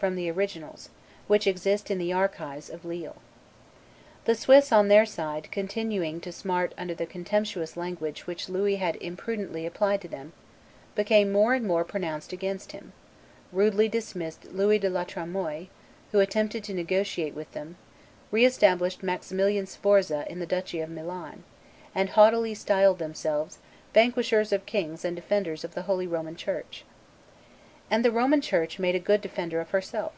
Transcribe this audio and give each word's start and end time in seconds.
from 0.00 0.14
the 0.16 0.30
originals, 0.30 0.88
which 1.28 1.46
exist 1.46 1.90
in 1.90 1.98
the 1.98 2.10
archives 2.10 2.70
of 2.70 2.86
Lille.] 2.86 3.16
The 4.24 4.34
Swiss, 4.34 4.72
on 4.72 4.88
their 4.88 5.04
side, 5.04 5.50
continuing 5.52 6.22
to 6.22 6.32
smart 6.32 6.72
under 6.78 6.94
the 6.94 7.04
contemptuous 7.04 7.76
language 7.76 8.26
which 8.26 8.48
Louis 8.48 8.76
had 8.76 8.96
imprudently 8.96 9.66
applied 9.66 10.00
to 10.00 10.08
them, 10.08 10.32
became 10.94 11.30
more 11.30 11.52
and 11.52 11.66
more 11.66 11.84
pronounced 11.84 12.32
against 12.32 12.72
him, 12.72 12.94
rudely 13.52 13.90
dismissed 13.90 14.46
Louis 14.54 14.78
de 14.78 14.88
la 14.88 15.04
Tremoille, 15.04 15.66
who 16.12 16.20
attempted 16.20 16.64
to 16.64 16.72
negotiate 16.72 17.34
with 17.34 17.52
them, 17.52 17.76
re 18.30 18.46
established 18.46 19.02
Maximilian 19.02 19.66
Sforza 19.66 20.24
in 20.30 20.38
the 20.38 20.46
duchy 20.46 20.80
of 20.80 20.88
Milan, 20.88 21.44
and 21.94 22.08
haughtily 22.08 22.54
styled 22.54 22.98
themselves 22.98 23.58
"vanquishers 23.92 24.50
of 24.50 24.64
kings 24.64 25.04
and 25.04 25.14
defenders 25.14 25.62
of 25.62 25.74
the 25.74 25.82
holy 25.82 26.06
Roman 26.06 26.36
Church." 26.36 26.84
And 27.92 28.04
the 28.04 28.12
Roman 28.12 28.40
Church 28.40 28.78
made 28.78 28.94
a 28.94 29.00
good 29.00 29.20
defender 29.20 29.60
of 29.60 29.70
herself. 29.70 30.12